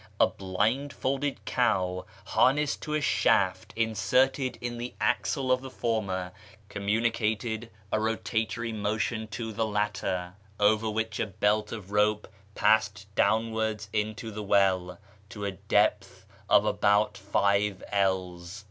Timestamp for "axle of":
4.99-5.61